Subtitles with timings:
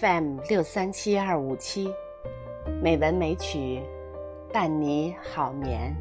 [0.00, 1.90] FM 六三七二五七，
[2.82, 3.82] 美文美曲，
[4.52, 5.94] 伴你好眠。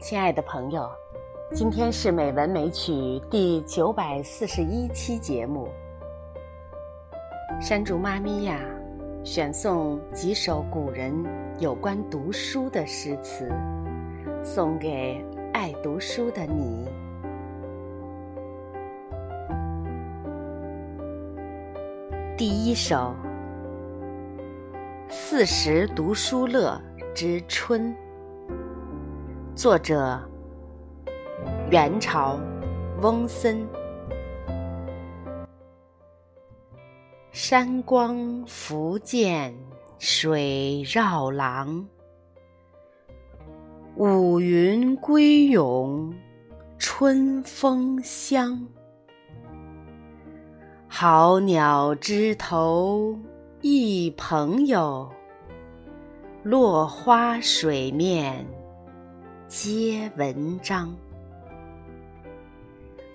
[0.00, 0.90] 亲爱的朋友，
[1.52, 5.68] 今天是美文美曲第九百四十一期节目。
[7.60, 8.58] 山竹妈咪呀，
[9.22, 11.14] 选送几首古人
[11.60, 13.48] 有关读书的诗词，
[14.42, 16.88] 送给爱读书的你。
[22.34, 23.14] 第一首
[25.10, 26.80] 《四时读书乐
[27.14, 27.94] 之春》，
[29.54, 30.18] 作者
[31.70, 32.40] 元朝
[33.02, 33.68] 翁森。
[37.32, 39.54] 山光福建
[39.98, 41.86] 水绕廊，
[43.96, 46.12] 五云归涌
[46.78, 48.66] 春风香。
[51.02, 53.18] 好鸟枝头
[53.60, 55.10] 一朋友，
[56.44, 58.46] 落花水面
[59.48, 60.94] 皆文章。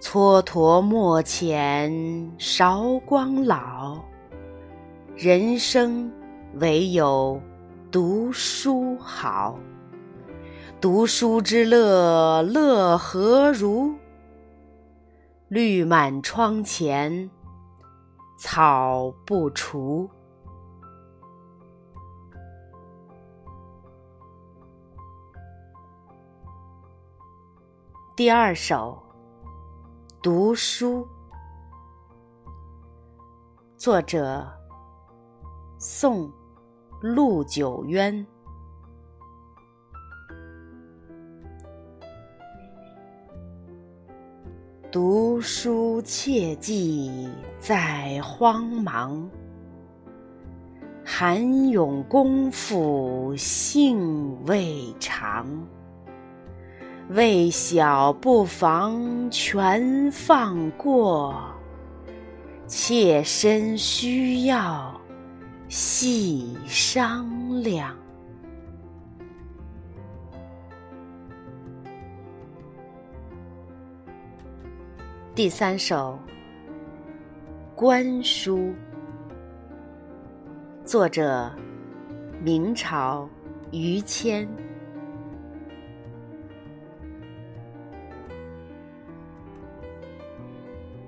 [0.00, 4.02] 蹉跎墨浅韶光老，
[5.14, 6.10] 人生
[6.54, 7.40] 唯有
[7.92, 9.56] 读书好。
[10.80, 13.94] 读书之乐，乐何如？
[15.46, 17.30] 绿满窗前。
[18.36, 20.08] 草不除。
[28.14, 29.02] 第二首
[30.22, 31.02] 《读书》，
[33.78, 34.46] 作者
[35.78, 36.30] 宋
[37.00, 38.35] 陆九渊。
[44.92, 49.20] 读书切记在荒茫，
[51.04, 55.46] 寒涌功夫性未长。
[57.08, 61.34] 未小不妨全放过，
[62.68, 64.98] 切身需要
[65.68, 68.05] 细商量。
[75.36, 76.18] 第三首
[77.74, 78.56] 《观书》，
[80.82, 81.52] 作者
[82.42, 83.28] 明朝
[83.70, 84.48] 于谦。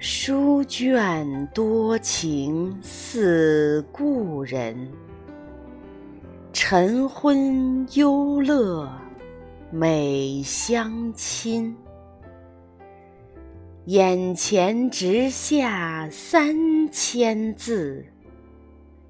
[0.00, 4.90] 书卷多情似故人，
[6.52, 8.90] 晨昏忧乐
[9.70, 11.76] 每相亲。
[13.86, 18.04] 眼前直下三千字，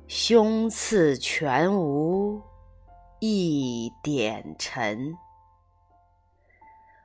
[0.07, 2.43] 胸次全无
[3.19, 5.17] 一点尘。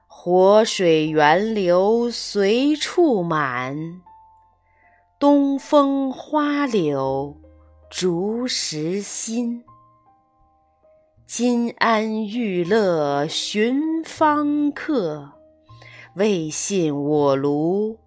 [0.06, 4.02] 活水源流随处满，
[5.18, 7.38] 东风花柳
[7.90, 9.64] 逐时新。
[11.26, 15.41] 金安玉乐寻芳客。
[16.16, 17.98] 未信我庐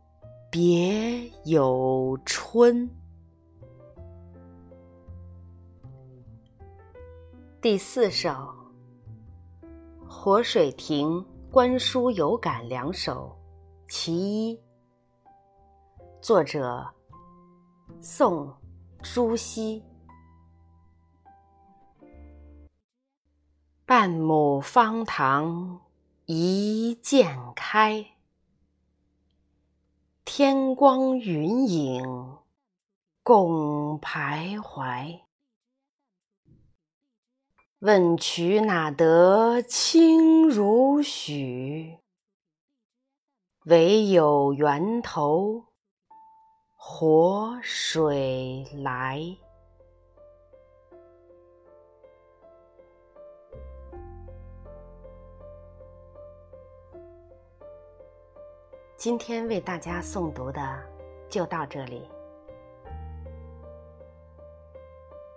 [0.50, 2.86] 别有春。
[7.62, 8.28] 第四首
[10.06, 13.34] 《活水亭观书有感》两首，
[13.88, 14.14] 其
[14.50, 14.60] 一，
[16.20, 16.86] 作者
[18.02, 18.54] 宋
[19.02, 19.82] 朱熹。
[23.86, 25.80] 半亩方塘。
[26.26, 28.12] 一鉴开，
[30.24, 32.38] 天光云影
[33.22, 35.20] 共徘徊。
[37.80, 41.98] 问渠哪得清如许？
[43.66, 45.66] 唯有源头
[46.74, 49.36] 活水来。
[58.96, 60.78] 今天为大家诵读的
[61.28, 62.08] 就到这里。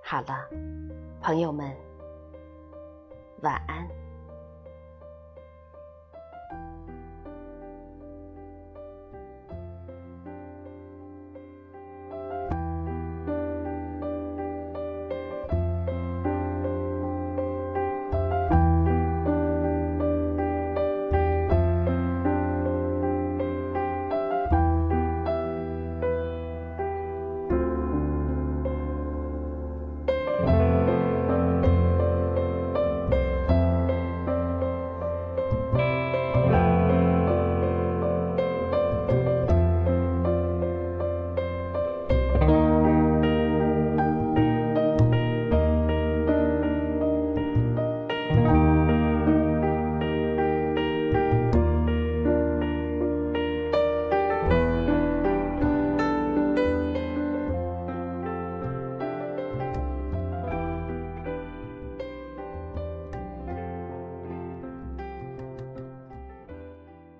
[0.04, 0.48] 好了，
[1.22, 1.76] 朋友们，
[3.42, 4.07] 晚安。